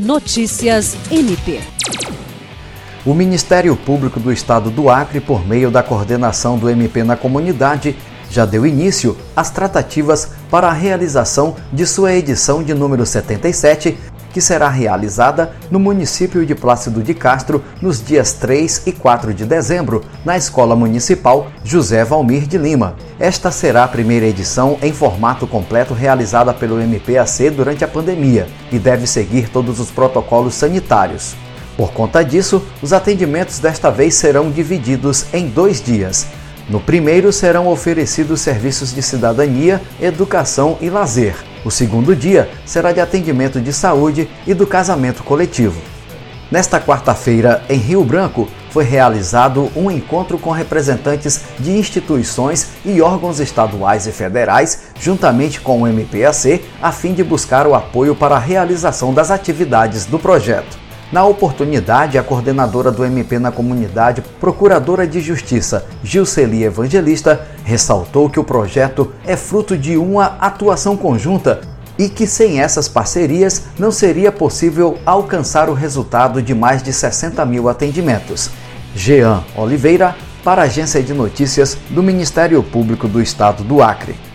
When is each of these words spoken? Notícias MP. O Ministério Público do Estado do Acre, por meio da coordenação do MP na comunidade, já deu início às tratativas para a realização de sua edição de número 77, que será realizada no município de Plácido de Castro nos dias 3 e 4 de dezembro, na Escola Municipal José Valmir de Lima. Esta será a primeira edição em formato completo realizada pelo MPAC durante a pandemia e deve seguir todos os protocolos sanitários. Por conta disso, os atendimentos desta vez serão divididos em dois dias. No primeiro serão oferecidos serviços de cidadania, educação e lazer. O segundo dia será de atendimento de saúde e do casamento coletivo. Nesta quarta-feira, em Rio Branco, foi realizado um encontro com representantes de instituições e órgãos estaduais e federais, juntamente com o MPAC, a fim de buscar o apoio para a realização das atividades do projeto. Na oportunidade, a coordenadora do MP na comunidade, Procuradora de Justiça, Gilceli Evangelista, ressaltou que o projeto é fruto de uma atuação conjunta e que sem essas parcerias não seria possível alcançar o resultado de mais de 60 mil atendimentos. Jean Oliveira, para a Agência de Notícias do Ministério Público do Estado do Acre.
Notícias 0.00 0.96
MP. 1.10 1.60
O 3.04 3.12
Ministério 3.12 3.76
Público 3.76 4.18
do 4.18 4.32
Estado 4.32 4.70
do 4.70 4.88
Acre, 4.88 5.20
por 5.20 5.46
meio 5.46 5.70
da 5.70 5.82
coordenação 5.82 6.56
do 6.56 6.70
MP 6.70 7.04
na 7.04 7.18
comunidade, 7.18 7.94
já 8.30 8.46
deu 8.46 8.64
início 8.64 9.14
às 9.36 9.50
tratativas 9.50 10.30
para 10.50 10.68
a 10.68 10.72
realização 10.72 11.54
de 11.70 11.84
sua 11.84 12.14
edição 12.14 12.62
de 12.62 12.72
número 12.72 13.04
77, 13.04 13.98
que 14.32 14.40
será 14.40 14.68
realizada 14.68 15.52
no 15.70 15.78
município 15.78 16.44
de 16.46 16.54
Plácido 16.54 17.02
de 17.02 17.14
Castro 17.14 17.62
nos 17.80 18.04
dias 18.04 18.32
3 18.32 18.82
e 18.86 18.92
4 18.92 19.34
de 19.34 19.44
dezembro, 19.44 20.04
na 20.24 20.36
Escola 20.36 20.74
Municipal 20.76 21.48
José 21.64 22.04
Valmir 22.04 22.46
de 22.46 22.58
Lima. 22.58 22.96
Esta 23.18 23.50
será 23.50 23.84
a 23.84 23.88
primeira 23.88 24.26
edição 24.26 24.78
em 24.82 24.92
formato 24.92 25.46
completo 25.46 25.94
realizada 25.94 26.54
pelo 26.54 26.80
MPAC 26.80 27.50
durante 27.50 27.84
a 27.84 27.88
pandemia 27.88 28.46
e 28.72 28.78
deve 28.78 29.06
seguir 29.06 29.48
todos 29.48 29.80
os 29.80 29.90
protocolos 29.90 30.54
sanitários. 30.54 31.34
Por 31.76 31.92
conta 31.92 32.22
disso, 32.22 32.62
os 32.82 32.92
atendimentos 32.92 33.58
desta 33.58 33.90
vez 33.90 34.14
serão 34.14 34.50
divididos 34.50 35.26
em 35.32 35.48
dois 35.48 35.80
dias. 35.82 36.26
No 36.68 36.78
primeiro 36.78 37.32
serão 37.32 37.66
oferecidos 37.66 38.42
serviços 38.42 38.94
de 38.94 39.02
cidadania, 39.02 39.80
educação 40.00 40.78
e 40.80 40.88
lazer. 40.88 41.49
O 41.64 41.70
segundo 41.70 42.16
dia 42.16 42.50
será 42.64 42.92
de 42.92 43.00
atendimento 43.00 43.60
de 43.60 43.72
saúde 43.72 44.28
e 44.46 44.54
do 44.54 44.66
casamento 44.66 45.22
coletivo. 45.22 45.80
Nesta 46.50 46.80
quarta-feira, 46.80 47.62
em 47.68 47.78
Rio 47.78 48.02
Branco, 48.02 48.48
foi 48.70 48.84
realizado 48.84 49.70
um 49.76 49.90
encontro 49.90 50.38
com 50.38 50.50
representantes 50.50 51.42
de 51.58 51.72
instituições 51.72 52.68
e 52.84 53.00
órgãos 53.02 53.40
estaduais 53.40 54.06
e 54.06 54.12
federais, 54.12 54.84
juntamente 54.98 55.60
com 55.60 55.82
o 55.82 55.86
MPAC, 55.86 56.64
a 56.80 56.90
fim 56.90 57.12
de 57.12 57.22
buscar 57.22 57.66
o 57.66 57.74
apoio 57.74 58.16
para 58.16 58.36
a 58.36 58.40
realização 58.40 59.12
das 59.12 59.30
atividades 59.30 60.06
do 60.06 60.18
projeto. 60.18 60.79
Na 61.12 61.24
oportunidade, 61.24 62.16
a 62.16 62.22
coordenadora 62.22 62.92
do 62.92 63.04
MP 63.04 63.36
na 63.40 63.50
comunidade, 63.50 64.22
Procuradora 64.38 65.08
de 65.08 65.20
Justiça, 65.20 65.84
Gilceli 66.04 66.62
Evangelista, 66.62 67.48
ressaltou 67.64 68.30
que 68.30 68.38
o 68.38 68.44
projeto 68.44 69.12
é 69.26 69.36
fruto 69.36 69.76
de 69.76 69.96
uma 69.96 70.36
atuação 70.40 70.96
conjunta 70.96 71.62
e 71.98 72.08
que 72.08 72.28
sem 72.28 72.60
essas 72.60 72.88
parcerias 72.88 73.64
não 73.76 73.90
seria 73.90 74.30
possível 74.30 74.98
alcançar 75.04 75.68
o 75.68 75.74
resultado 75.74 76.40
de 76.40 76.54
mais 76.54 76.80
de 76.80 76.92
60 76.92 77.44
mil 77.44 77.68
atendimentos. 77.68 78.48
Jean 78.94 79.42
Oliveira, 79.56 80.14
para 80.44 80.62
a 80.62 80.66
Agência 80.66 81.02
de 81.02 81.12
Notícias 81.12 81.76
do 81.90 82.04
Ministério 82.04 82.62
Público 82.62 83.08
do 83.08 83.20
Estado 83.20 83.64
do 83.64 83.82
Acre. 83.82 84.29